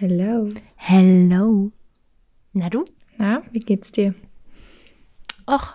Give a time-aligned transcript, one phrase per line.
[0.00, 0.48] Hello.
[0.76, 1.72] Hello.
[2.52, 2.84] Na du?
[3.16, 4.14] Na, wie geht's dir?
[5.44, 5.74] Och,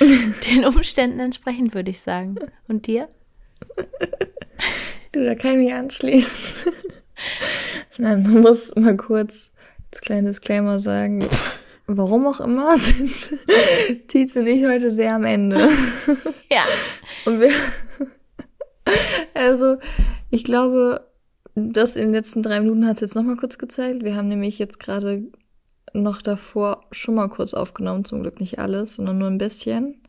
[0.00, 2.34] den Umständen entsprechend würde ich sagen.
[2.66, 3.08] Und dir?
[5.12, 6.72] Du, da kann ich mich anschließen.
[7.98, 9.52] Nein, man muss mal kurz
[9.92, 11.24] als kleines Disclaimer sagen,
[11.86, 13.38] warum auch immer sind
[14.08, 15.60] Tietze und ich heute sehr am Ende.
[16.50, 16.64] Ja.
[17.24, 17.52] Und wir,
[19.32, 19.76] also,
[20.30, 21.06] ich glaube,
[21.56, 24.04] das in den letzten drei Minuten hat es jetzt nochmal kurz gezeigt.
[24.04, 25.24] Wir haben nämlich jetzt gerade
[25.94, 30.02] noch davor schon mal kurz aufgenommen, zum Glück nicht alles, sondern nur ein bisschen.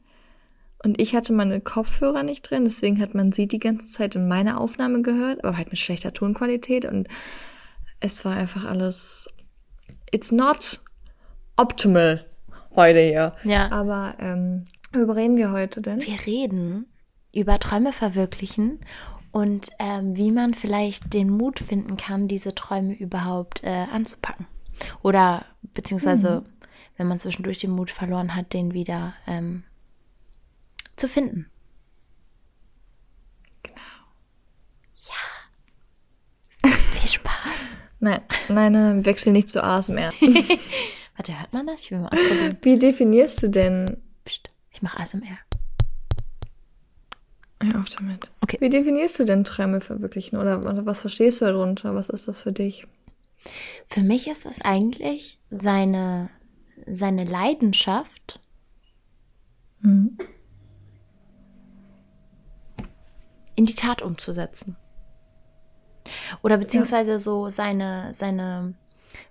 [0.84, 4.28] Und ich hatte meine Kopfhörer nicht drin, deswegen hat man sie die ganze Zeit in
[4.28, 7.08] meiner Aufnahme gehört, aber halt mit schlechter Tonqualität und
[8.00, 9.30] es war einfach alles,
[10.12, 10.82] it's not
[11.56, 12.26] optimal
[12.76, 13.34] heute hier.
[13.44, 13.72] Ja.
[13.72, 16.02] Aber ähm, worüber reden wir heute denn?
[16.02, 16.86] Wir reden
[17.34, 18.80] über Träume verwirklichen
[19.38, 24.48] und ähm, wie man vielleicht den Mut finden kann, diese Träume überhaupt äh, anzupacken.
[25.04, 25.46] Oder
[25.76, 26.44] beziehungsweise,
[26.98, 29.62] wenn man zwischendurch den Mut verloren hat, den wieder ähm,
[30.96, 31.52] zu finden.
[33.62, 33.78] Genau.
[36.76, 37.78] Viel Spaß.
[38.00, 40.14] Nein, nein, nein, wechsel nicht zu ASMR.
[41.16, 41.84] Warte, hört man das?
[41.84, 42.58] Ich will mal ausprobieren.
[42.64, 45.38] Wie definierst du denn, Psst, ich mache ASMR.
[47.64, 48.32] Hör auf damit.
[48.42, 48.58] Okay.
[48.60, 51.96] Wie definierst du denn Träume verwirklichen oder, oder was verstehst du darunter?
[51.96, 52.86] Was ist das für dich?
[53.86, 56.30] Für mich ist es eigentlich seine,
[56.86, 58.42] seine Leidenschaft,
[63.56, 64.76] in die Tat umzusetzen.
[66.42, 68.76] Oder beziehungsweise so seine, seine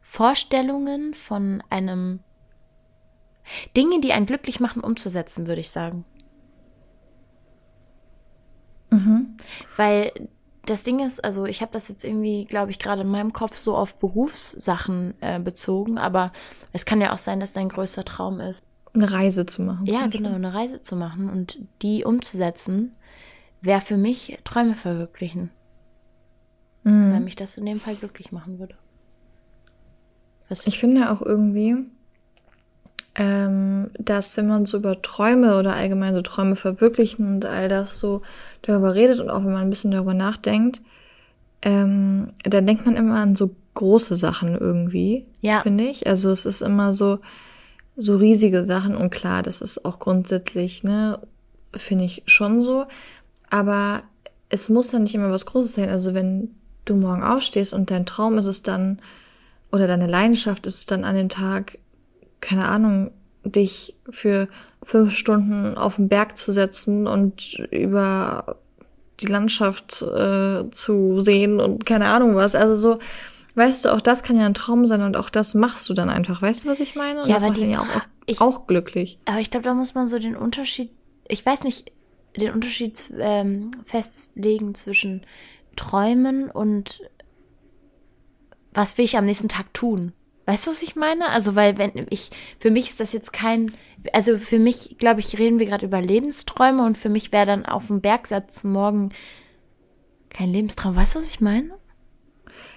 [0.03, 2.21] Vorstellungen von einem
[3.77, 6.05] Dinge, die einen glücklich machen, umzusetzen, würde ich sagen.
[9.77, 10.13] Weil
[10.65, 13.57] das Ding ist, also ich habe das jetzt irgendwie, glaube ich, gerade in meinem Kopf
[13.57, 16.33] so auf Berufssachen äh, bezogen, aber
[16.73, 19.87] es kann ja auch sein, dass dein größter Traum ist, Eine Reise zu machen.
[19.87, 22.97] ja, genau, eine Reise zu machen und die umzusetzen,
[23.61, 25.51] wäre für mich Träume verwirklichen.
[26.83, 28.77] Weil mich das in dem Fall glücklich machen würde.
[30.49, 31.75] Was, Ich finde auch irgendwie,
[33.19, 37.99] ähm, dass wenn man so über Träume oder allgemein so Träume verwirklichen und all das
[37.99, 38.23] so
[38.63, 40.83] darüber redet und auch wenn man ein bisschen darüber nachdenkt,
[41.63, 45.61] ähm, dann denkt man immer an so große Sachen irgendwie, Ja.
[45.61, 46.07] finde ich.
[46.07, 47.19] Also es ist immer so,
[47.97, 51.19] so riesige Sachen und klar, das ist auch grundsätzlich, ne,
[51.75, 52.85] finde ich schon so.
[53.49, 54.03] Aber
[54.51, 55.89] es muss dann nicht immer was Großes sein.
[55.89, 56.51] Also wenn
[56.85, 59.01] du morgen aufstehst und dein Traum ist es dann,
[59.73, 61.79] oder deine Leidenschaft ist es dann an dem Tag,
[62.41, 63.11] keine Ahnung,
[63.45, 64.49] dich für
[64.83, 68.57] fünf Stunden auf den Berg zu setzen und über
[69.21, 72.55] die Landschaft äh, zu sehen und keine Ahnung was.
[72.55, 72.99] Also so,
[73.55, 76.11] weißt du, auch das kann ja ein Traum sein und auch das machst du dann
[76.11, 76.43] einfach.
[76.43, 77.23] Weißt du, was ich meine?
[77.23, 77.87] Und Ja, das aber macht die ja auch,
[78.27, 79.19] ich- auch glücklich.
[79.25, 80.91] aber ich glaube, da muss man so den Unterschied,
[81.29, 81.93] ich weiß nicht,
[82.37, 85.25] den Unterschied ähm, festlegen zwischen
[85.77, 87.01] Träumen und
[88.75, 90.13] was will ich am nächsten Tag tun?
[90.47, 91.29] Weißt du, was ich meine?
[91.29, 93.73] Also, weil wenn ich, für mich ist das jetzt kein,
[94.13, 97.67] also für mich, glaube ich, reden wir gerade über Lebensträume und für mich wäre dann
[97.67, 99.11] auf dem Berg setzen morgen
[100.31, 100.95] kein Lebenstraum.
[100.95, 101.71] Weißt du, was ich meine?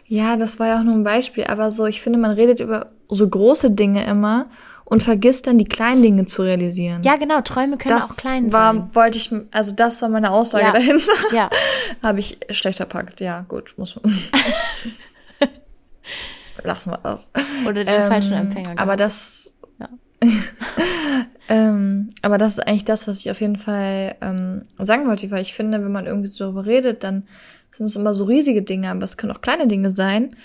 [0.07, 2.91] Ja, das war ja auch nur ein Beispiel, aber so, ich finde, man redet über
[3.09, 4.49] so große Dinge immer
[4.85, 7.03] und vergisst dann die kleinen Dinge zu realisieren.
[7.03, 8.95] Ja, genau, Träume können das auch klein war, sein.
[8.95, 10.71] wollte ich, also das war meine Aussage Ja.
[10.71, 11.13] dahinter.
[11.31, 11.49] Ja.
[12.01, 13.21] Habe ich schlechter packt.
[13.21, 14.11] Ja, gut, muss man.
[16.63, 17.29] Lassen wir das.
[17.67, 18.71] Oder den falschen Empfänger.
[18.71, 18.99] Aber gehabt.
[19.01, 19.53] das.
[19.79, 19.87] Ja.
[21.49, 25.41] ähm, aber das ist eigentlich das, was ich auf jeden Fall ähm, sagen wollte, weil
[25.41, 27.23] ich finde, wenn man irgendwie so darüber redet, dann
[27.71, 30.35] sind es immer so riesige Dinge, aber es können auch kleine Dinge sein.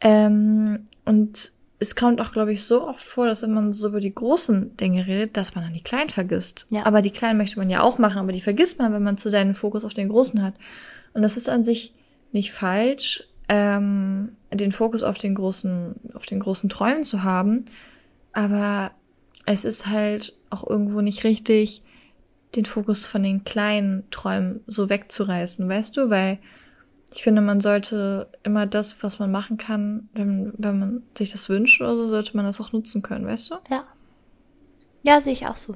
[0.00, 4.00] Ähm, und es kommt auch, glaube ich, so oft vor, dass wenn man so über
[4.00, 6.66] die großen Dinge redet, dass man dann die kleinen vergisst.
[6.68, 6.84] Ja.
[6.84, 9.30] Aber die kleinen möchte man ja auch machen, aber die vergisst man, wenn man zu
[9.30, 10.54] seinen Fokus auf den großen hat.
[11.14, 11.94] Und das ist an sich
[12.32, 17.64] nicht falsch, ähm, den Fokus auf den großen, auf den großen Träumen zu haben.
[18.32, 18.92] Aber
[19.44, 21.82] es ist halt auch irgendwo nicht richtig,
[22.54, 26.10] den Fokus von den kleinen Träumen so wegzureißen, weißt du?
[26.10, 26.38] Weil
[27.12, 31.48] ich finde, man sollte immer das, was man machen kann, wenn, wenn man sich das
[31.48, 33.54] wünscht oder so, sollte man das auch nutzen können, weißt du?
[33.68, 33.84] Ja.
[35.02, 35.74] Ja, sehe ich auch so.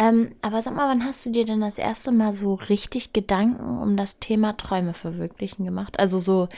[0.00, 3.78] Ähm, aber sag mal, wann hast du dir denn das erste Mal so richtig Gedanken
[3.78, 5.98] um das Thema Träume verwirklichen gemacht?
[6.00, 6.48] Also so,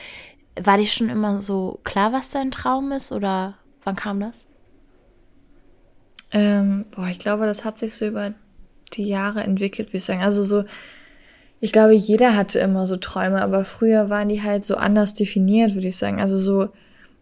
[0.61, 4.47] war dir schon immer so klar, was dein Traum ist oder wann kam das?
[6.31, 8.33] Ähm, boah, ich glaube, das hat sich so über
[8.95, 10.23] die Jahre entwickelt, wie ich sagen.
[10.23, 10.65] Also so,
[11.61, 15.75] Ich glaube, jeder hatte immer so Träume, aber früher waren die halt so anders definiert,
[15.75, 16.21] würde ich sagen.
[16.21, 16.71] Also so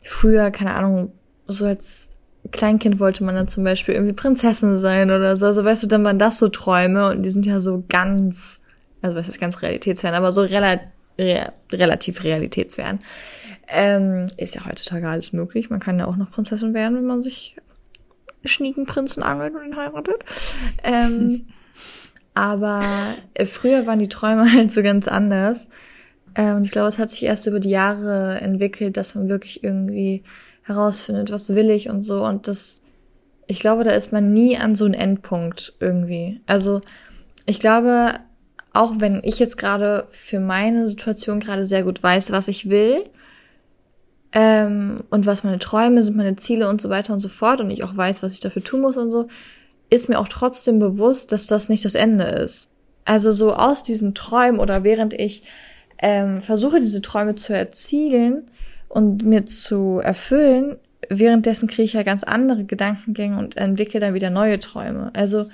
[0.03, 1.13] früher, keine Ahnung,
[1.47, 2.17] so als
[2.51, 5.47] Kleinkind wollte man dann zum Beispiel irgendwie Prinzessin sein oder so.
[5.47, 8.63] Also weißt du, dann waren das so Träume und die sind ja so ganz,
[9.03, 10.81] also was ist ganz realitätsfern, aber so rela
[11.19, 13.01] re relativ realitätsfern.
[13.69, 15.71] Ähm, ist ja heutzutage alles möglich.
[15.71, 17.57] Man kann ja auch noch Prinzessin werden, wenn man sich
[18.45, 20.25] schnieken Prinzen angelt und ihn heiratet.
[20.83, 21.47] Ähm,
[22.35, 22.83] aber
[23.35, 25.69] äh, früher waren die Träume halt so ganz anders.
[26.35, 29.63] Äh, und ich glaube, es hat sich erst über die Jahre entwickelt, dass man wirklich
[29.63, 30.25] irgendwie
[30.71, 32.25] herausfindet, was will ich und so.
[32.25, 32.85] Und das,
[33.47, 36.41] ich glaube, da ist man nie an so einem Endpunkt irgendwie.
[36.47, 36.81] Also
[37.47, 38.15] ich glaube,
[38.73, 43.05] auch wenn ich jetzt gerade für meine Situation gerade sehr gut weiß, was ich will,
[44.33, 47.71] ähm, und was meine Träume sind, meine Ziele und so weiter und so fort und
[47.71, 49.27] ich auch weiß, was ich dafür tun muss und so,
[49.91, 52.71] ist mir auch trotzdem bewusst, dass das nicht das Ende ist.
[53.05, 55.43] Also so aus diesen Träumen oder während ich
[55.99, 58.45] ähm, versuche, diese Träume zu erzielen
[58.91, 60.77] und mir zu erfüllen,
[61.09, 65.11] währenddessen kriege ich ja ganz andere Gedankengänge und entwickle dann wieder neue Träume.
[65.15, 65.47] Also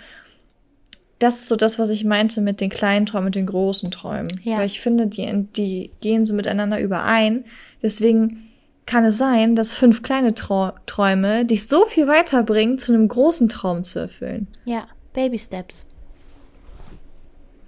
[1.19, 4.29] das ist so das, was ich meinte mit den kleinen Träumen und den großen Träumen.
[4.43, 4.59] Ja.
[4.59, 7.45] Weil ich finde, die, die gehen so miteinander überein.
[7.83, 8.49] Deswegen
[8.87, 13.49] kann es sein, dass fünf kleine Trau Träume dich so viel weiterbringen, zu einem großen
[13.49, 14.49] Traum zu erfüllen.
[14.65, 15.87] Ja, Baby Steps.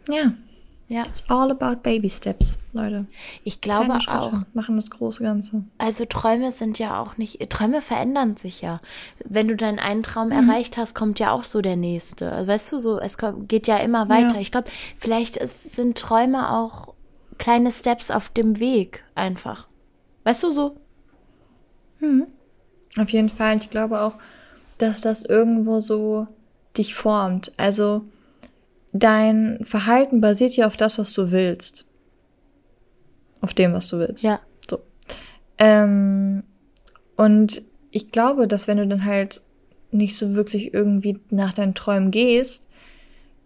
[0.08, 0.32] Ja.
[0.90, 1.04] Ja.
[1.04, 3.06] It's all about baby steps, Leute.
[3.44, 4.32] Ich glaube auch.
[4.54, 5.64] Machen das große Ganze.
[5.76, 8.80] Also Träume sind ja auch nicht, Träume verändern sich ja.
[9.24, 10.48] Wenn du deinen einen Traum mhm.
[10.48, 12.32] erreicht hast, kommt ja auch so der nächste.
[12.32, 14.36] Also weißt du, so, es geht ja immer weiter.
[14.36, 14.40] Ja.
[14.40, 16.94] Ich glaube, vielleicht ist, sind Träume auch
[17.36, 19.68] kleine Steps auf dem Weg einfach.
[20.24, 20.76] Weißt du, so,
[22.00, 22.26] hm.
[22.98, 23.58] Auf jeden Fall.
[23.58, 24.14] Ich glaube auch,
[24.78, 26.26] dass das irgendwo so
[26.76, 27.52] dich formt.
[27.56, 28.04] Also
[28.98, 31.86] dein Verhalten basiert ja auf das, was du willst.
[33.40, 34.24] Auf dem, was du willst.
[34.24, 34.40] Ja.
[34.68, 34.80] So.
[35.58, 36.42] Ähm,
[37.16, 39.42] und ich glaube, dass wenn du dann halt
[39.90, 42.68] nicht so wirklich irgendwie nach deinen Träumen gehst,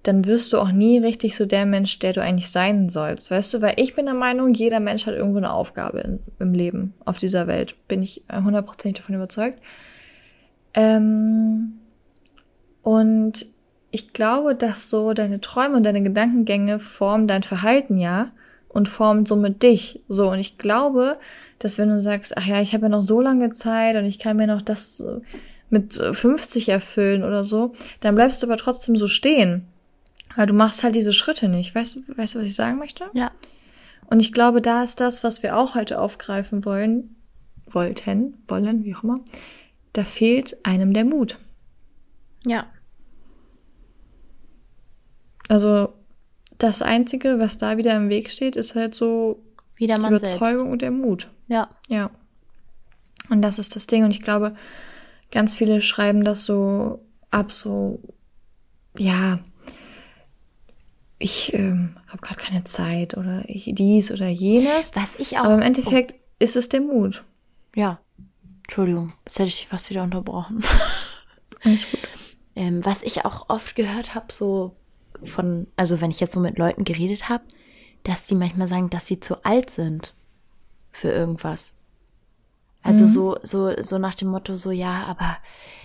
[0.03, 3.31] dann wirst du auch nie richtig so der Mensch, der du eigentlich sein sollst.
[3.31, 6.55] Weißt du, weil ich bin der Meinung, jeder Mensch hat irgendwo eine Aufgabe in, im
[6.55, 7.77] Leben auf dieser Welt.
[7.87, 9.61] Bin ich hundertprozentig davon überzeugt.
[10.75, 11.75] Ähm,
[12.83, 13.47] und
[13.93, 18.33] ich glaube, dass so deine Träume und deine Gedankengänge formen dein Verhalten ja
[18.69, 20.00] und formen somit dich.
[20.09, 21.19] So, und ich glaube,
[21.59, 24.19] dass wenn du sagst, ach ja, ich habe ja noch so lange Zeit und ich
[24.19, 25.05] kann mir noch das
[25.69, 29.67] mit 50 erfüllen oder so, dann bleibst du aber trotzdem so stehen.
[30.37, 31.75] Weil du machst halt diese Schritte nicht.
[31.75, 33.05] Weißt du, weißt du, was ich sagen möchte?
[33.12, 33.31] Ja.
[34.06, 37.17] Und ich glaube, da ist das, was wir auch heute aufgreifen wollen,
[37.67, 39.21] wollten, wollen, wie auch immer.
[39.93, 41.39] Da fehlt einem der Mut.
[42.47, 42.67] Ja.
[45.53, 45.93] Also,
[46.57, 49.45] das Einzige, was da wieder im Weg steht, ist halt so
[49.77, 50.73] wieder die Überzeugung selbst.
[50.73, 51.29] und der Mut.
[51.47, 51.69] Ja.
[51.89, 52.11] Ja.
[53.29, 54.03] Und das ist das Ding.
[54.03, 54.55] Und ich glaube,
[55.31, 58.01] ganz viele schreiben das so ab, so,
[58.97, 59.41] ja,
[61.19, 64.97] ich ähm, habe gerade keine Zeit oder ich, dies oder jenes.
[64.97, 65.45] Was ich auch.
[65.45, 66.21] Aber im Endeffekt oh.
[66.39, 67.25] ist es der Mut.
[67.77, 68.01] Ja.
[68.63, 70.65] Entschuldigung, jetzt hätte ich dich fast wieder unterbrochen.
[72.57, 74.77] ähm, was ich auch oft gehört habe, so
[75.25, 77.45] von, also wenn ich jetzt so mit Leuten geredet habe,
[78.05, 80.15] dass die manchmal sagen, dass sie zu alt sind
[80.91, 81.73] für irgendwas.
[82.83, 83.09] Also mhm.
[83.09, 85.37] so, so, so nach dem Motto, so, ja, aber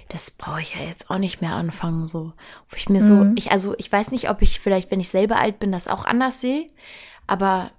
[0.10, 2.34] das brauche ich ja jetzt auch nicht mehr anfangen, so.
[2.70, 3.08] Wo ich mir mhm.
[3.08, 5.88] so, ich, also ich weiß nicht, ob ich vielleicht, wenn ich selber alt bin, das
[5.88, 6.66] auch anders sehe,
[7.28, 7.72] aber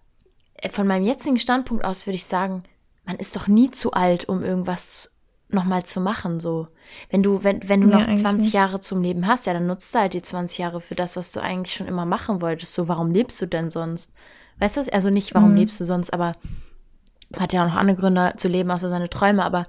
[0.54, 2.62] äh, von meinem jetzigen Standpunkt aus würde ich sagen,
[3.04, 5.12] man ist doch nie zu alt, um irgendwas
[5.49, 6.67] nochmal zu machen, so.
[7.11, 8.52] Wenn du, wenn, wenn du ja, noch 20 nicht.
[8.52, 11.33] Jahre zum Leben hast, ja, dann nutzt du halt die 20 Jahre für das, was
[11.33, 12.75] du eigentlich schon immer machen wolltest.
[12.75, 14.12] So, warum lebst du denn sonst?
[14.59, 15.59] Weißt du, also nicht, warum mhm.
[15.59, 16.33] lebst du sonst, aber
[17.38, 19.64] hat ja auch noch andere Gründe zu leben, außer seine Träume, aber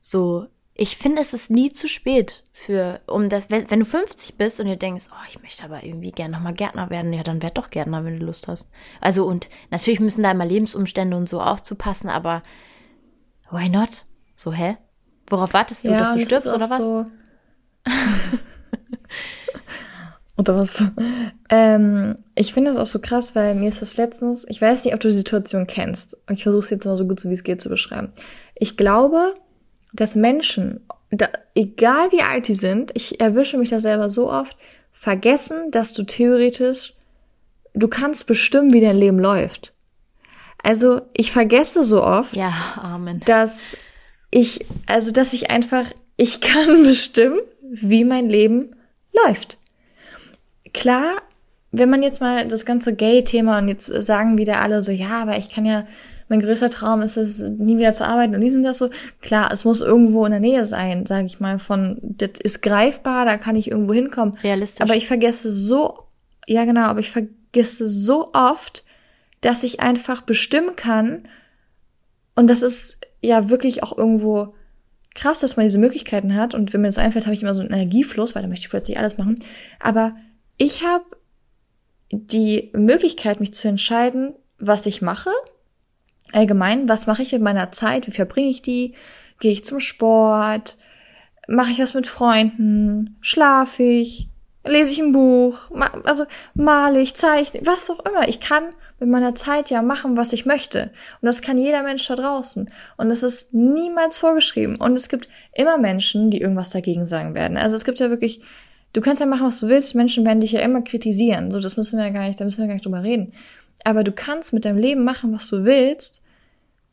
[0.00, 0.46] so,
[0.78, 4.60] ich finde, es ist nie zu spät für, um das, wenn, wenn du 50 bist
[4.60, 7.56] und dir denkst, oh, ich möchte aber irgendwie gerne nochmal Gärtner werden, ja, dann werd
[7.56, 8.68] doch Gärtner, wenn du Lust hast.
[9.00, 12.42] Also, und natürlich müssen da immer Lebensumstände und so aufzupassen, aber
[13.50, 14.04] why not?
[14.34, 14.76] So, hä?
[15.28, 16.78] Worauf wartest du, ja, dass du stirbst oder was?
[16.78, 17.06] So
[20.36, 20.84] oder was?
[21.48, 24.94] Ähm, ich finde das auch so krass, weil mir ist das letztens, ich weiß nicht,
[24.94, 26.16] ob du die Situation kennst.
[26.30, 28.12] Ich versuche es jetzt mal so gut so wie es geht zu beschreiben.
[28.54, 29.34] Ich glaube,
[29.92, 30.80] dass Menschen,
[31.10, 34.56] da, egal wie alt die sind, ich erwische mich da selber so oft,
[34.90, 36.94] vergessen, dass du theoretisch,
[37.74, 39.72] du kannst bestimmen, wie dein Leben läuft.
[40.62, 42.52] Also ich vergesse so oft, ja,
[42.82, 43.20] Amen.
[43.24, 43.78] dass
[44.36, 48.76] ich, also dass ich einfach, ich kann bestimmen, wie mein Leben
[49.12, 49.58] läuft.
[50.72, 51.22] Klar
[51.78, 55.36] wenn man jetzt mal das ganze Gay-Thema und jetzt sagen wieder alle so, ja, aber
[55.36, 55.86] ich kann ja,
[56.28, 58.90] mein größter Traum ist es, nie wieder zu arbeiten und dies und das so.
[59.20, 63.24] Klar, es muss irgendwo in der Nähe sein, sage ich mal, von, das ist greifbar,
[63.24, 64.36] da kann ich irgendwo hinkommen.
[64.42, 64.80] Realistisch.
[64.80, 65.98] Aber ich vergesse so,
[66.46, 68.82] ja genau, aber ich vergesse so oft,
[69.40, 71.28] dass ich einfach bestimmen kann,
[72.38, 74.54] und das ist ja wirklich auch irgendwo
[75.14, 76.54] krass, dass man diese Möglichkeiten hat.
[76.54, 78.70] Und wenn mir das einfällt, habe ich immer so einen Energiefluss, weil da möchte ich
[78.70, 79.36] plötzlich alles machen.
[79.80, 80.14] Aber
[80.56, 81.04] ich habe
[82.10, 85.30] die Möglichkeit, mich zu entscheiden, was ich mache.
[86.32, 88.06] Allgemein, was mache ich mit meiner Zeit?
[88.06, 88.94] Wie verbringe ich die?
[89.40, 90.76] Gehe ich zum Sport?
[91.48, 93.16] Mache ich was mit Freunden?
[93.20, 94.28] Schlafe ich?
[94.66, 95.58] Lese ich ein Buch?
[96.04, 98.28] Also male ich, zeichne, was auch immer.
[98.28, 98.64] Ich kann
[98.98, 100.90] mit meiner Zeit ja machen, was ich möchte.
[101.20, 102.66] Und das kann jeder Mensch da draußen.
[102.96, 104.76] Und es ist niemals vorgeschrieben.
[104.76, 107.56] Und es gibt immer Menschen, die irgendwas dagegen sagen werden.
[107.56, 108.40] Also es gibt ja wirklich,
[108.92, 109.94] du kannst ja machen, was du willst.
[109.94, 111.50] Menschen werden dich ja immer kritisieren.
[111.50, 113.32] So, das müssen wir ja gar nicht, da müssen wir gar nicht drüber reden.
[113.84, 116.22] Aber du kannst mit deinem Leben machen, was du willst.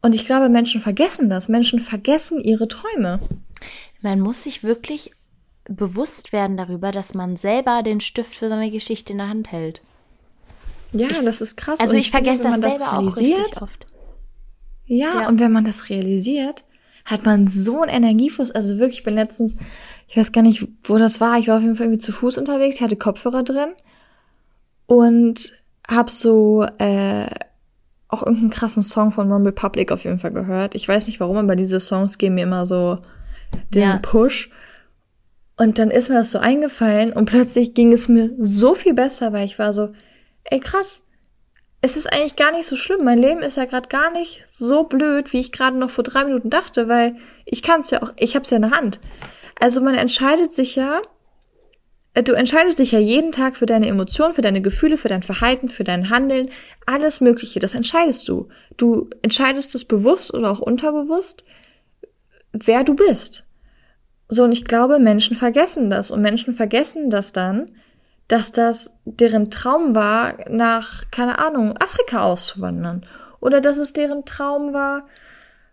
[0.01, 1.47] Und ich glaube, Menschen vergessen das.
[1.47, 3.19] Menschen vergessen ihre Träume.
[4.01, 5.11] Man muss sich wirklich
[5.65, 9.81] bewusst werden darüber, dass man selber den Stift für seine Geschichte in der Hand hält.
[10.91, 11.79] Ja, ich, das ist krass.
[11.79, 13.85] Also ich, ich vergesse finde, das selber das auch oft.
[14.85, 16.65] Ja, ja, und wenn man das realisiert,
[17.05, 18.51] hat man so einen Energiefluss.
[18.51, 19.57] Also wirklich, ich bin letztens,
[20.07, 21.37] ich weiß gar nicht, wo das war.
[21.39, 23.73] Ich war auf jeden Fall irgendwie zu Fuß unterwegs, ich hatte Kopfhörer drin
[24.85, 25.53] und
[25.87, 27.27] hab so äh,
[28.07, 30.75] auch irgendeinen krassen Song von One Republic auf jeden Fall gehört.
[30.75, 32.99] Ich weiß nicht warum, aber diese Songs geben mir immer so
[33.73, 33.97] den ja.
[33.97, 34.49] Push.
[35.55, 39.33] Und dann ist mir das so eingefallen und plötzlich ging es mir so viel besser,
[39.33, 39.93] weil ich war so,
[40.45, 41.05] ey krass,
[41.81, 43.03] es ist eigentlich gar nicht so schlimm.
[43.03, 46.23] Mein Leben ist ja gerade gar nicht so blöd, wie ich gerade noch vor drei
[46.23, 48.99] Minuten dachte, weil ich kann es ja auch, ich habe es ja in der Hand.
[49.59, 51.01] Also man entscheidet sich ja,
[52.13, 55.23] äh, du entscheidest dich ja jeden Tag für deine Emotionen, für deine Gefühle, für dein
[55.23, 56.49] Verhalten, für dein Handeln,
[56.85, 57.59] alles Mögliche.
[57.59, 58.47] Das entscheidest du.
[58.77, 61.43] Du entscheidest es bewusst oder auch unterbewusst,
[62.53, 63.45] wer du bist.
[64.33, 66.09] So, und ich glaube, Menschen vergessen das.
[66.09, 67.69] Und Menschen vergessen das dann,
[68.27, 73.05] dass das deren Traum war, nach, keine Ahnung, Afrika auszuwandern.
[73.39, 75.05] Oder dass es deren Traum war,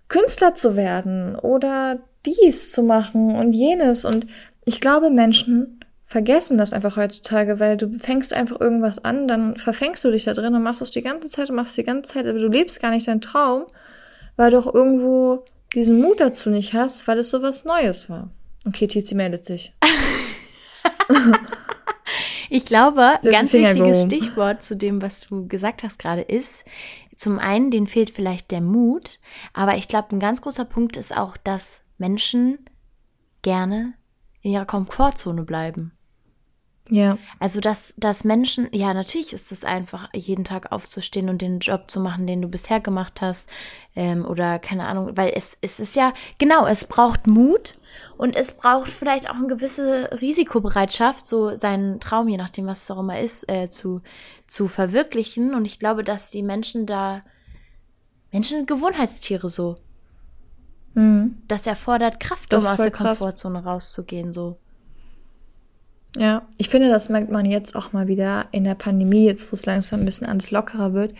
[0.08, 4.04] Künstler zu werden oder dies zu machen und jenes.
[4.04, 4.26] Und
[4.66, 10.04] ich glaube, Menschen vergessen das einfach heutzutage, weil du fängst einfach irgendwas an, dann verfängst
[10.04, 12.12] du dich da drin und machst es die ganze Zeit und machst es die ganze
[12.12, 13.64] Zeit, aber du lebst gar nicht deinen Traum,
[14.36, 18.28] weil du auch irgendwo diesen Mut dazu nicht hast, weil es so was Neues war.
[18.66, 19.72] Okay, Tizi meldet sich.
[22.52, 26.64] Ich glaube, ganz wichtiges Stichwort zu dem, was du gesagt hast gerade ist,
[27.14, 29.20] zum einen, denen fehlt vielleicht der Mut,
[29.52, 32.58] aber ich glaube, ein ganz großer Punkt ist auch, dass Menschen
[33.42, 33.94] gerne
[34.42, 35.92] in ihrer Komfortzone bleiben.
[36.90, 37.18] Ja.
[37.38, 41.90] Also, dass, dass Menschen, ja, natürlich ist es einfach, jeden Tag aufzustehen und den Job
[41.90, 43.48] zu machen, den du bisher gemacht hast.
[43.94, 47.78] Ähm, oder keine Ahnung, weil es, es ist ja, genau, es braucht Mut
[48.16, 52.90] und es braucht vielleicht auch eine gewisse Risikobereitschaft, so seinen Traum, je nachdem, was es
[52.90, 54.02] auch immer ist, äh, zu,
[54.46, 55.54] zu verwirklichen.
[55.54, 57.20] Und ich glaube, dass die Menschen da,
[58.32, 59.76] Menschen sind Gewohnheitstiere so.
[60.94, 61.38] Mhm.
[61.46, 64.56] Das erfordert Kraft, um aus der Komfortzone rauszugehen, so.
[66.16, 69.54] Ja, ich finde, das merkt man jetzt auch mal wieder in der Pandemie, jetzt wo
[69.54, 71.14] es langsam ein bisschen alles lockerer wird.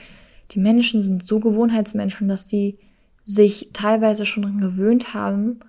[0.51, 2.79] Die Menschen sind so Gewohnheitsmenschen, dass die
[3.25, 5.61] sich teilweise schon daran gewöhnt haben,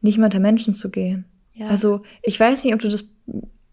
[0.00, 1.24] nicht mehr unter Menschen zu gehen.
[1.54, 1.68] Ja.
[1.68, 3.08] Also ich weiß nicht, ob du das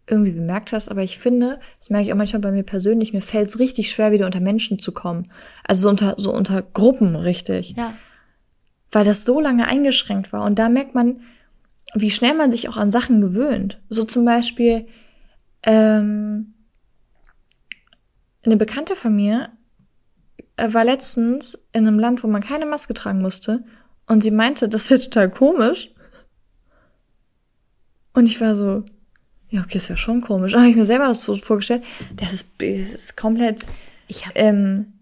[0.08, 3.22] irgendwie bemerkt hast, aber ich finde, das merke ich auch manchmal bei mir persönlich, mir
[3.22, 5.32] fällt es richtig schwer, wieder unter Menschen zu kommen.
[5.64, 7.76] Also so unter, so unter Gruppen, richtig.
[7.78, 7.94] Ja.
[8.92, 10.46] Weil das so lange eingeschränkt war.
[10.46, 11.22] Und da merkt man,
[11.94, 13.82] wie schnell man sich auch an Sachen gewöhnt.
[13.90, 14.88] So zum Beispiel,
[15.64, 16.54] ähm,
[18.46, 19.52] eine Bekannte von mir
[20.58, 23.64] äh, war letztens in einem Land, wo man keine Maske tragen musste.
[24.08, 25.92] Und sie meinte, das wäre total komisch.
[28.14, 28.84] Und ich war so,
[29.50, 30.54] ja, okay, ist ja schon komisch.
[30.56, 31.84] Habe ich mir selber das so vorgestellt.
[32.16, 33.66] Das ist, das ist komplett
[34.08, 34.94] ich hab, ähm,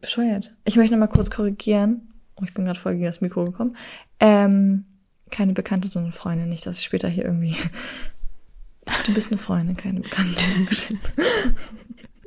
[0.00, 0.54] bescheuert.
[0.64, 2.12] Ich möchte noch mal kurz korrigieren.
[2.36, 3.76] Oh, ich bin gerade voll gegen das Mikro gekommen.
[4.20, 4.84] Ähm,
[5.30, 6.48] keine Bekannte, sondern Freundin.
[6.48, 7.56] Nicht, dass ich später hier irgendwie.
[9.06, 10.42] Du bist eine Freundin, keine Bekannte.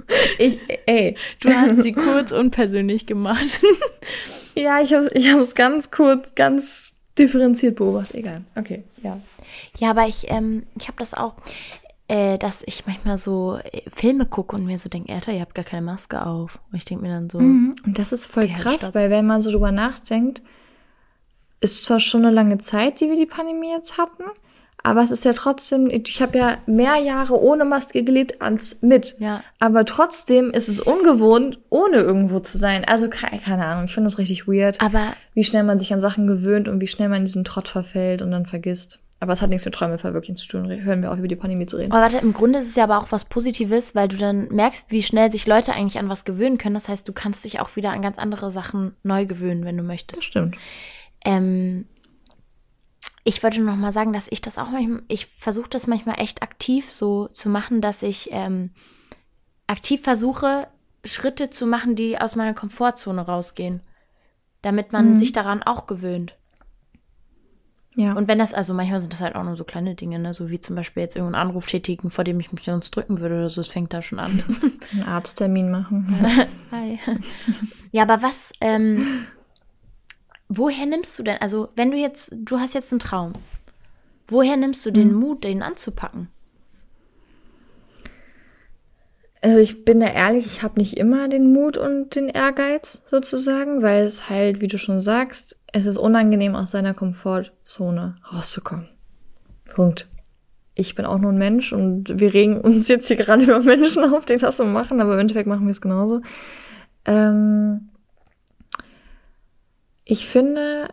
[0.40, 1.16] ich, ey.
[1.40, 3.62] Du hast sie kurz unpersönlich gemacht.
[4.56, 8.16] ja, ich habe ich es ganz kurz, ganz differenziert beobachtet.
[8.16, 8.42] Egal.
[8.56, 9.20] Okay, ja.
[9.78, 11.36] Ja, aber ich, ähm, ich habe das auch,
[12.08, 15.56] äh, dass ich manchmal so äh, Filme gucke und mir so denke, Alter, ihr habt
[15.56, 16.60] gar keine Maske auf.
[16.72, 17.40] Und ich denke mir dann so.
[17.40, 17.76] Mhm.
[17.86, 18.96] Und das ist voll okay, krass, stopp.
[18.96, 20.42] weil wenn man so drüber nachdenkt,
[21.62, 24.24] ist zwar schon eine lange Zeit, die wir die Pandemie jetzt hatten,
[24.84, 29.16] Aber es ist ja trotzdem, ich habe ja mehr Jahre ohne Maske gelebt als mit.
[29.20, 29.44] Ja.
[29.60, 32.86] Aber trotzdem ist es ungewohnt, ohne irgendwo zu sein.
[32.86, 34.80] Also keine, keine Ahnung, ich finde das richtig weird.
[34.80, 37.68] Aber wie schnell man sich an Sachen gewöhnt und wie schnell man in diesen Trott
[37.68, 39.00] verfällt und dann vergisst.
[39.20, 40.70] Aber es hat nichts mit Träume verwirklichen zu tun.
[40.70, 41.92] Hören wir auf, über die Pandemie zu reden.
[41.92, 44.92] Aber warte, im Grunde ist es ja aber auch was Positives, weil du dann merkst,
[44.92, 46.76] wie schnell sich Leute eigentlich an was gewöhnen können.
[46.76, 49.84] Das heißt, du kannst dich auch wieder an ganz andere Sachen neu gewöhnen, wenn du
[49.84, 50.20] möchtest.
[50.20, 50.56] Das stimmt.
[51.28, 51.86] Ähm,
[53.26, 56.42] ich wollte noch mal sagen, dass ich das auch manchmal, ich versuche das manchmal echt
[56.42, 58.72] aktiv so zu machen, dass ich ähm,
[59.68, 60.70] aktiv versuche,
[61.04, 63.82] Schritte zu machen, die aus meiner Komfortzone rausgehen,
[64.62, 66.38] damit man sich daran auch gewöhnt.
[67.98, 68.14] Ja.
[68.14, 70.34] Und wenn das, also manchmal sind das halt auch nur so kleine Dinge, ne?
[70.34, 73.36] so wie zum Beispiel jetzt irgendeinen Anruf tätigen, vor dem ich mich sonst drücken würde
[73.36, 74.42] oder so, es fängt da schon an.
[74.94, 76.08] einen Arzttermin machen.
[76.72, 77.00] Hi.
[77.92, 79.26] Ja, aber was, ähm,
[80.50, 83.34] woher nimmst du denn, also wenn du jetzt, du hast jetzt einen Traum,
[84.28, 86.30] woher nimmst du den Mut, den anzupacken?
[89.42, 93.84] Also ich bin da ehrlich, ich habe nicht immer den Mut und den Ehrgeiz sozusagen,
[93.84, 98.90] weil es halt, wie du schon sagst, es ist unangenehm aus seiner Komfortzone rauszukommen.
[99.66, 100.08] Punkt.
[100.74, 104.04] Ich bin auch nur ein Mensch und wir regen uns jetzt hier gerade über Menschen
[104.04, 106.22] auf, die das so machen, aber im Endeffekt machen wir es genauso.
[107.06, 107.87] Ähm
[110.10, 110.88] ich finde,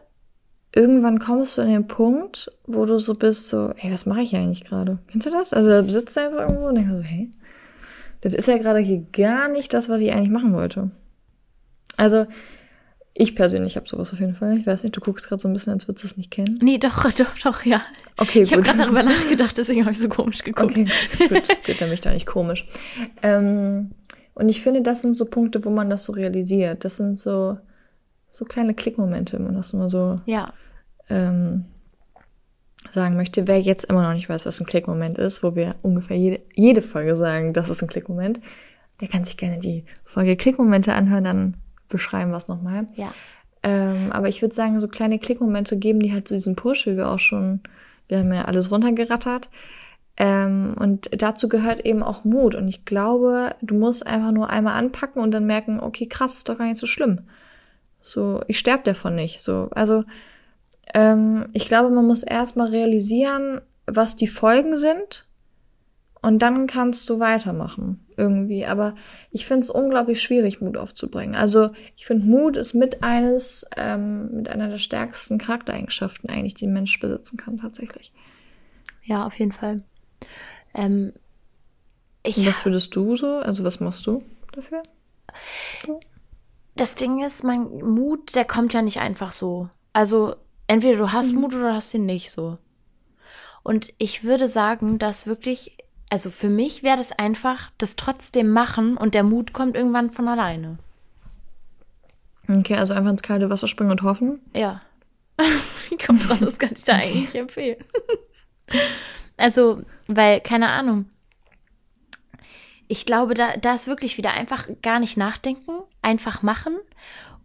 [0.75, 4.31] irgendwann kommst du an den Punkt, wo du so bist, so, ey, was mache ich
[4.31, 4.99] hier eigentlich gerade?
[5.11, 5.53] Kennst du das?
[5.53, 7.31] Also da sitzt du einfach irgendwo und denkst so, hey,
[8.23, 10.91] das ist ja gerade hier gar nicht das, was ich eigentlich machen wollte.
[11.97, 12.27] Also,
[13.17, 14.59] ich persönlich habe sowas auf jeden Fall.
[14.59, 16.59] Ich weiß nicht, du guckst gerade so ein bisschen, als würdest du es nicht kennen.
[16.61, 17.81] Nee, doch, doch, doch, ja.
[18.17, 18.67] Okay, Ich habe gut.
[18.73, 20.73] gerade darüber nachgedacht, deswegen habe ich so komisch geguckt.
[20.73, 22.67] Okay, gut, gut, gut, dann bin ich da nicht komisch.
[23.23, 23.93] Ähm,
[24.35, 26.85] und ich finde, das sind so Punkte, wo man das so realisiert.
[26.85, 27.59] Das sind so,
[28.35, 30.53] so kleine Klickmomente, wenn man das mal so Ja,
[31.09, 31.67] ähm,
[32.91, 33.47] sagen möchte.
[33.47, 36.83] Wer jetzt immer noch nicht weiß, was ein Klickmoment ist, wo wir ungefähr jede, jede
[36.83, 38.41] Folge sagen, das ist ein Klickmoment,
[39.01, 41.57] der kann sich gerne die Folge Klickmomente anhören, dann
[41.89, 42.87] beschreiben wir es nochmal.
[42.97, 43.13] ja.
[43.67, 46.99] Ähm, aber ich würde sagen, so kleine Klickmomente geben die halt so diesen Push, wie
[46.99, 47.61] wir auch schon,
[48.09, 49.49] wir haben ja alles runtergerattert.
[50.19, 52.55] Ähm, und dazu gehört eben auch Mut.
[52.55, 56.49] Und ich glaube, du musst einfach nur einmal anpacken und dann merken, okay, krass, ist
[56.51, 57.23] doch gar nicht so schlimm.
[58.07, 59.41] So, ich sterbe davon nicht.
[59.41, 60.05] So, also
[60.93, 65.27] ähm, ich glaube, man muss erstmal realisieren, was die Folgen sind.
[66.21, 68.67] Und dann kannst du weitermachen, irgendwie.
[68.67, 68.95] Aber
[69.31, 71.35] ich finde es unglaublich schwierig, Mut aufzubringen.
[71.35, 76.67] Also ich finde, Mut ist mit eines, ähm, mit einer der stärksten Charaktereigenschaften eigentlich, die
[76.67, 78.13] ein Mensch besitzen kann, tatsächlich.
[79.03, 79.79] Ja, auf jeden Fall.
[80.75, 81.13] Ähm,
[82.23, 83.37] ich, Und was würdest du so?
[83.37, 84.83] Also was machst du dafür?
[86.77, 89.69] Das Ding ist, mein Mut, der kommt ja nicht einfach so.
[89.93, 92.59] Also entweder du hast Mut oder hast ihn nicht so.
[93.63, 95.77] Und ich würde sagen, dass wirklich,
[96.11, 100.29] also für mich wäre das einfach das trotzdem machen und der Mut kommt irgendwann von
[100.29, 100.79] alleine.
[102.49, 104.41] Okay, also einfach ins kalte Wasser springen und hoffen.
[104.55, 104.83] Ja.
[105.89, 107.83] Wie kommt es anders, kann ich da eigentlich empfehlen.
[109.37, 111.07] also, weil, keine Ahnung.
[112.87, 115.73] Ich glaube, da, da ist wirklich wieder einfach gar nicht nachdenken,
[116.05, 116.77] einfach machen.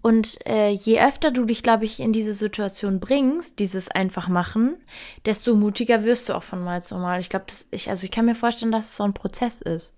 [0.02, 4.78] Und äh, je öfter du dich, glaube ich, in diese Situation bringst, dieses einfach machen,
[5.26, 7.20] desto mutiger wirst du auch von Mal zu Mal.
[7.20, 9.94] Ich glaube, ich, also ich kann mir vorstellen, dass es so ein Prozess ist.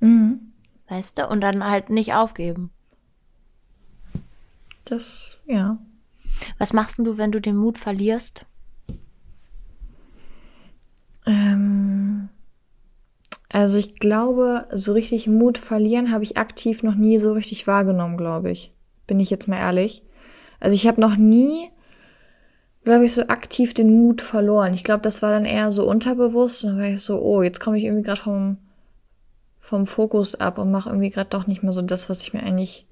[0.00, 0.52] Mhm.
[0.88, 1.28] Weißt du?
[1.28, 2.70] Und dann halt nicht aufgeben.
[4.84, 5.78] Das, ja.
[6.58, 8.44] Was machst denn du, wenn du den Mut verlierst?
[11.26, 12.28] Ähm,
[13.50, 18.18] also ich glaube, so richtig Mut verlieren habe ich aktiv noch nie so richtig wahrgenommen,
[18.18, 18.70] glaube ich.
[19.06, 20.02] Bin ich jetzt mal ehrlich.
[20.60, 21.70] Also ich habe noch nie,
[22.84, 24.74] glaube ich, so aktiv den Mut verloren.
[24.74, 26.64] Ich glaube, das war dann eher so unterbewusst.
[26.64, 28.58] Und dann war ich so, oh, jetzt komme ich irgendwie gerade vom,
[29.60, 32.42] vom Fokus ab und mache irgendwie gerade doch nicht mehr so das, was ich mir
[32.42, 32.86] eigentlich,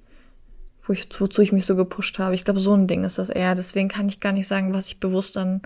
[0.87, 2.33] wo ich, wozu ich mich so gepusht habe.
[2.33, 3.53] Ich glaube, so ein Ding ist das eher.
[3.53, 5.61] Deswegen kann ich gar nicht sagen, was ich bewusst dann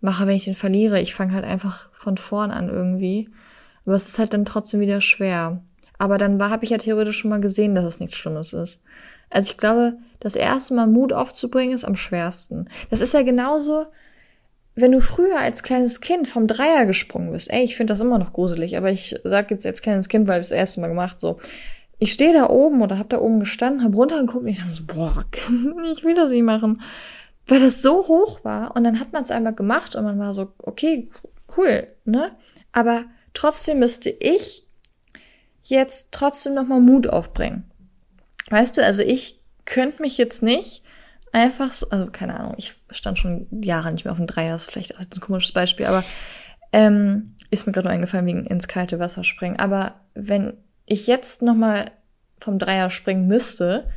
[0.00, 1.00] mache, wenn ich den verliere.
[1.00, 3.28] Ich fange halt einfach von vorn an irgendwie.
[3.84, 5.62] Aber es ist halt dann trotzdem wieder schwer.
[5.98, 8.80] Aber dann habe ich ja theoretisch schon mal gesehen, dass es nichts Schlimmes ist.
[9.30, 12.68] Also ich glaube, das erste Mal Mut aufzubringen ist am schwersten.
[12.90, 13.86] Das ist ja genauso,
[14.74, 17.50] wenn du früher als kleines Kind vom Dreier gesprungen bist.
[17.50, 20.40] Ey, ich finde das immer noch gruselig, aber ich sag jetzt als kleines Kind, weil
[20.40, 21.38] ich das erste Mal gemacht so.
[21.98, 24.84] Ich stehe da oben oder hab da oben gestanden, hab runtergeguckt und ich dachte so,
[24.86, 25.24] boah,
[25.92, 26.82] ich will das nicht machen.
[27.46, 30.34] Weil das so hoch war und dann hat man es einmal gemacht und man war
[30.34, 31.10] so, okay,
[31.56, 32.32] cool, ne?
[32.72, 34.66] Aber trotzdem müsste ich
[35.62, 37.70] jetzt trotzdem nochmal Mut aufbringen.
[38.50, 40.82] Weißt du, also ich könnte mich jetzt nicht
[41.32, 44.70] einfach so, also keine Ahnung, ich stand schon Jahre nicht mehr auf dem Dreier, ist
[44.70, 46.04] vielleicht auch ein komisches Beispiel, aber
[46.72, 49.58] ähm, ist mir gerade nur eingefallen wegen ins kalte Wasser springen.
[49.58, 50.54] Aber wenn
[50.86, 51.90] ich jetzt nochmal
[52.38, 53.88] vom Dreier springen müsste,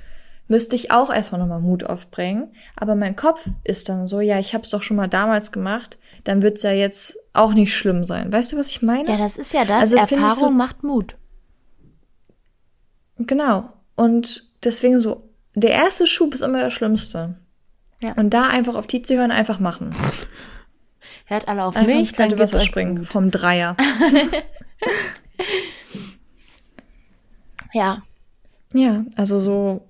[0.48, 2.54] müsste ich auch erstmal nochmal Mut aufbringen.
[2.76, 5.98] Aber mein Kopf ist dann so, ja, ich habe es doch schon mal damals gemacht,
[6.26, 8.34] dann wird's ja jetzt auch nicht schlimm sein.
[8.34, 9.10] Weißt du, was ich meine?
[9.10, 9.94] Ja, das ist ja das.
[9.94, 11.16] Also, Erfahrung so, macht Mut.
[13.18, 13.72] Genau.
[13.96, 17.36] Und deswegen so, der erste Schub ist immer der schlimmste.
[18.02, 18.14] Ja.
[18.16, 19.96] Und da einfach auf die zu hören, einfach machen.
[21.26, 23.06] Hört alle auf einfach mich, ins kalte Wasser springen gut.
[23.06, 23.78] vom Dreier.
[27.74, 28.04] ja.
[28.74, 29.88] Ja, also so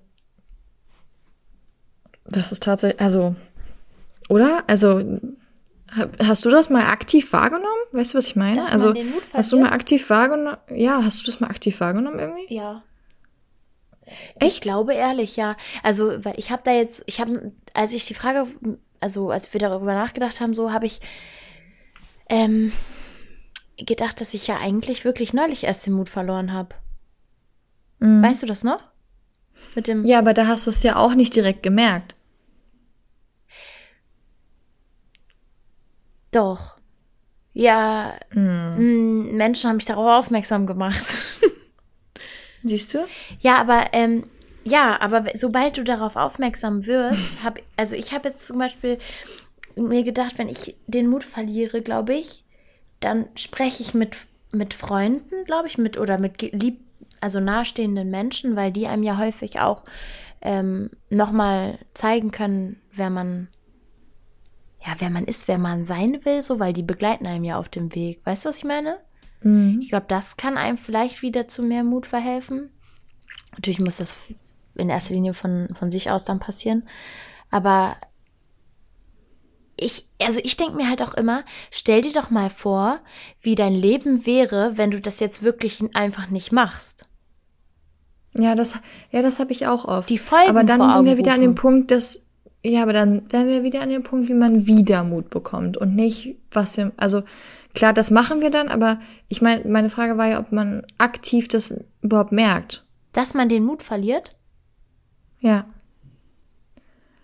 [2.26, 3.36] das ist tatsächlich, also,
[4.30, 4.64] oder?
[4.68, 5.20] Also,
[6.24, 7.66] hast du das mal aktiv wahrgenommen?
[7.94, 8.62] Weißt du, was ich meine?
[8.62, 8.94] Dass also,
[9.34, 10.58] hast du mal aktiv wahrgenommen?
[10.74, 12.54] Ja, hast du das mal aktiv wahrgenommen irgendwie?
[12.54, 12.84] Ja.
[14.40, 14.56] Echt?
[14.56, 15.56] Ich glaube ehrlich, ja.
[15.84, 18.48] Also, weil ich habe da jetzt, ich habe, als ich die Frage,
[19.00, 21.00] also als wir darüber nachgedacht haben, so habe ich
[22.30, 22.72] ähm,
[23.78, 26.76] gedacht, dass ich ja eigentlich wirklich neulich erst den Mut verloren habe.
[28.00, 28.24] Mhm.
[28.24, 28.84] Weißt du das noch?
[29.76, 30.06] Mit dem.
[30.06, 32.16] Ja, aber da hast du es ja auch nicht direkt gemerkt.
[36.36, 36.76] Doch.
[37.54, 39.36] Ja, mm.
[39.38, 41.06] Menschen haben mich darauf aufmerksam gemacht.
[42.64, 43.08] Siehst du?
[43.40, 44.26] Ja, aber ähm,
[44.66, 48.98] ja, aber sobald du darauf aufmerksam wirst, hab, also ich habe jetzt zum Beispiel
[49.78, 52.44] mir gedacht, wenn ich den Mut verliere, glaube ich,
[53.00, 54.18] dann spreche ich mit
[54.52, 56.80] mit Freunden, glaube ich, mit oder mit lieb,
[57.22, 59.84] also nahestehenden Menschen, weil die einem ja häufig auch
[60.42, 63.50] ähm, nochmal zeigen können, wer man
[64.86, 67.70] ja, wer man ist, wer man sein will, so, weil die begleiten einem ja auf
[67.70, 68.22] dem Weg.
[68.24, 69.00] Weißt du, was ich meine?
[69.42, 69.80] Mhm.
[69.82, 72.70] Ich glaube, das kann einem vielleicht wieder zu mehr Mut verhelfen.
[73.54, 74.16] Natürlich muss das
[74.76, 76.88] in erster Linie von, von sich aus dann passieren.
[77.50, 77.96] Aber
[79.78, 83.00] ich, also ich denke mir halt auch immer, stell dir doch mal vor,
[83.42, 87.08] wie dein Leben wäre, wenn du das jetzt wirklich einfach nicht machst.
[88.38, 88.80] Ja, das,
[89.12, 90.10] ja, das habe ich auch oft.
[90.10, 91.44] Die Folgen Aber dann sind wir wieder rufen.
[91.44, 92.25] an dem Punkt, dass
[92.66, 95.96] ja, aber dann wären wir wieder an dem Punkt, wie man wieder Mut bekommt und
[95.96, 97.24] nicht, was wir, also
[97.74, 101.48] klar, das machen wir dann, aber ich meine, meine Frage war ja, ob man aktiv
[101.48, 102.84] das überhaupt merkt.
[103.14, 104.36] Dass man den Mut verliert?
[105.40, 105.66] Ja.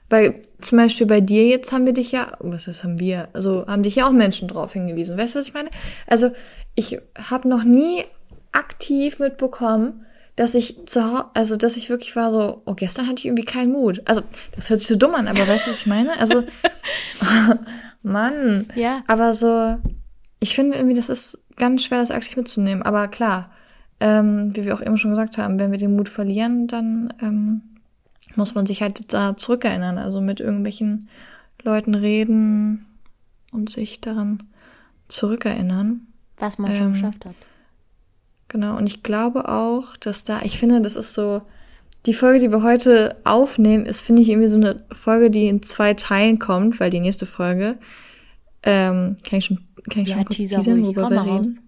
[0.09, 3.65] Weil zum Beispiel bei dir jetzt haben wir dich ja, was das haben wir, also
[3.65, 5.17] haben dich ja auch Menschen drauf hingewiesen.
[5.17, 5.69] Weißt du, was ich meine?
[6.05, 6.31] Also
[6.75, 8.03] ich habe noch nie
[8.51, 13.25] aktiv mitbekommen, dass ich zu also dass ich wirklich war so, oh, gestern hatte ich
[13.25, 14.01] irgendwie keinen Mut.
[14.05, 14.21] Also,
[14.55, 16.17] das hört sich so dumm an, aber weißt du, was ich meine?
[16.19, 16.43] Also,
[18.03, 18.67] Mann.
[18.75, 19.03] Ja.
[19.07, 19.77] Aber so,
[20.39, 22.83] ich finde irgendwie, das ist ganz schwer, das aktiv mitzunehmen.
[22.83, 23.51] Aber klar,
[23.99, 27.61] ähm, wie wir auch eben schon gesagt haben, wenn wir den Mut verlieren, dann ähm,
[28.35, 29.97] muss man sich halt da zurückerinnern.
[29.97, 31.09] Also mit irgendwelchen
[31.61, 32.85] Leuten reden
[33.51, 34.43] und sich daran
[35.07, 36.07] zurückerinnern.
[36.39, 37.35] Was man schon ähm, geschafft hat.
[38.51, 41.41] Genau, und ich glaube auch, dass da, ich finde, das ist so,
[42.05, 45.63] die Folge, die wir heute aufnehmen, ist, finde ich, irgendwie so eine Folge, die in
[45.63, 47.77] zwei Teilen kommt, weil die nächste Folge,
[48.63, 49.59] ähm, kann ich schon,
[49.89, 51.59] kann ich ja, schon kurz Teaser, teasern, worüber wir reden?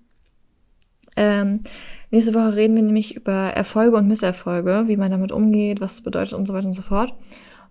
[1.16, 1.62] Ähm,
[2.12, 6.02] nächste Woche reden wir nämlich über Erfolge und Misserfolge, wie man damit umgeht, was es
[6.02, 7.14] bedeutet und so weiter und so fort.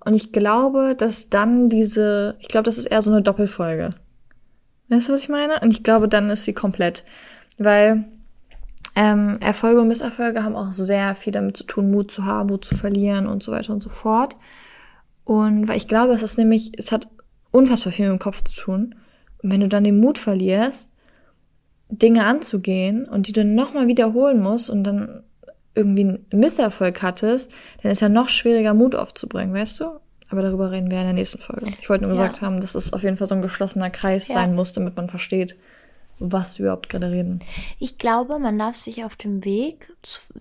[0.06, 3.90] Und ich glaube, dass dann diese, ich glaube, das ist eher so eine Doppelfolge.
[4.88, 5.60] Weißt du, was ich meine?
[5.60, 7.04] Und ich glaube, dann ist sie komplett.
[7.58, 8.04] Weil
[8.94, 12.64] ähm, Erfolge und Misserfolge haben auch sehr viel damit zu tun, Mut zu haben, Mut
[12.64, 14.36] zu verlieren und so weiter und so fort.
[15.24, 17.08] Und weil ich glaube, es ist nämlich, es hat
[17.50, 18.94] unfassbar viel mit dem Kopf zu tun.
[19.42, 20.92] Und wenn du dann den Mut verlierst,
[21.88, 25.22] Dinge anzugehen und die du nochmal wiederholen musst und dann
[25.74, 29.84] irgendwie einen Misserfolg hattest, dann ist ja noch schwieriger, Mut aufzubringen, weißt du?
[30.28, 31.72] Aber darüber reden wir in der nächsten Folge.
[31.80, 32.22] Ich wollte nur ja.
[32.22, 34.34] gesagt haben, dass es auf jeden Fall so ein geschlossener Kreis ja.
[34.34, 35.56] sein muss, damit man versteht,
[36.18, 37.40] was wir überhaupt gerade reden.
[37.78, 39.92] Ich glaube, man darf sich auf dem Weg,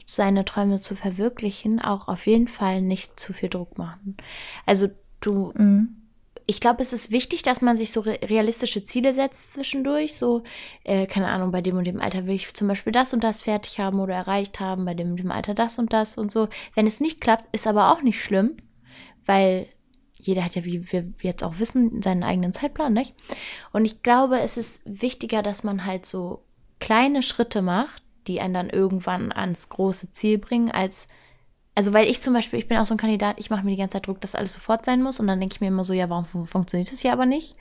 [0.06, 4.16] seine Träume zu verwirklichen, auch auf jeden Fall nicht zu viel Druck machen.
[4.66, 4.90] Also
[5.22, 5.96] du, mhm.
[6.46, 10.16] ich glaube, es ist wichtig, dass man sich so realistische Ziele setzt zwischendurch.
[10.16, 10.44] So,
[10.84, 13.44] äh, keine Ahnung, bei dem und dem Alter will ich zum Beispiel das und das
[13.44, 16.48] fertig haben oder erreicht haben, bei dem und dem Alter das und das und so.
[16.76, 18.58] Wenn es nicht klappt, ist aber auch nicht schlimm,
[19.26, 19.68] weil
[20.22, 23.16] jeder hat ja, wie wir jetzt auch wissen, seinen eigenen Zeitplan, nicht?
[23.72, 26.44] Und ich glaube, es ist wichtiger, dass man halt so
[26.80, 31.08] kleine Schritte macht, die einen dann irgendwann ans große Ziel bringen, als
[31.74, 33.78] also weil ich zum Beispiel, ich bin auch so ein Kandidat, ich mache mir die
[33.78, 35.94] ganze Zeit Druck, dass alles sofort sein muss und dann denke ich mir immer so,
[35.94, 37.56] ja, warum funktioniert das hier aber nicht?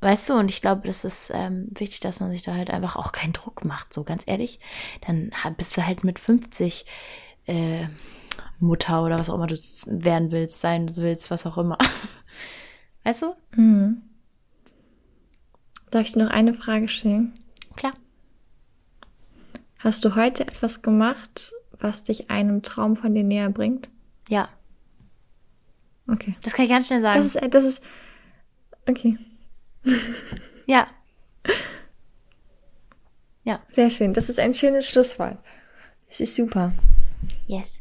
[0.00, 2.96] Weißt du, und ich glaube, das ist ähm, wichtig, dass man sich da halt einfach
[2.96, 4.58] auch keinen Druck macht, so ganz ehrlich.
[5.06, 6.84] Dann bist du halt mit 50
[7.46, 7.86] äh,
[8.58, 11.78] Mutter oder was auch immer du werden willst, sein willst, was auch immer.
[13.04, 13.96] Weißt du?
[15.90, 17.32] Darf ich noch eine Frage stellen?
[17.76, 17.92] Klar.
[19.78, 23.90] Hast du heute etwas gemacht, was dich einem Traum von dir näher bringt?
[24.28, 24.48] Ja.
[26.08, 26.36] Okay.
[26.42, 27.18] Das kann ich ganz schnell sagen.
[27.18, 27.84] Das ist, das ist,
[28.86, 29.18] okay.
[30.66, 30.86] ja.
[33.44, 33.60] Ja.
[33.68, 34.12] Sehr schön.
[34.12, 35.38] Das ist ein schönes Schlusswort.
[36.08, 36.72] Das ist super.
[37.46, 37.80] Yes.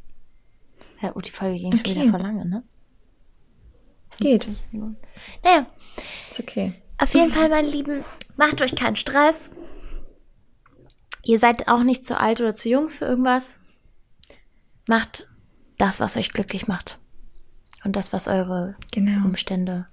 [1.06, 1.96] Ja, oh, die Folge ging schon Okay.
[2.02, 2.64] wieder voll lange, ne?
[4.20, 4.46] Geht.
[4.46, 4.98] 15 Minuten.
[5.44, 5.68] Naja,
[6.32, 6.74] Ist okay.
[6.98, 8.04] auf jeden Fall, meine Lieben,
[8.38, 9.52] macht euch keinen Stress.
[11.24, 13.60] Ihr seid auch nicht zu alt oder zu jung für irgendwas.
[14.88, 15.28] Macht
[15.78, 17.00] das, was euch glücklich macht.
[17.84, 19.26] Und das, was eure Genau.
[19.26, 19.88] Umstände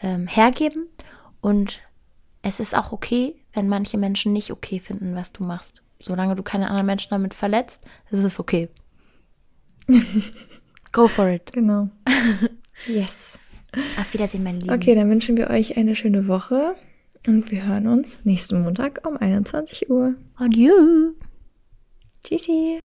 [0.00, 0.86] ähm, hergeben.
[1.40, 1.80] Und
[2.42, 5.82] es ist auch okay, wenn manche Menschen nicht okay finden, was du machst.
[6.00, 8.68] Solange du keine anderen Menschen damit verletzt, ist es okay.
[10.92, 11.52] Go for it.
[11.52, 11.88] Genau.
[12.86, 13.40] Yes.
[13.98, 14.72] Auf Wiedersehen, mein Lieben.
[14.72, 16.76] Okay, dann wünschen wir euch eine schöne Woche
[17.26, 20.14] und wir hören uns nächsten Montag um 21 Uhr.
[20.36, 21.12] Adieu.
[22.24, 22.78] Tschüssi.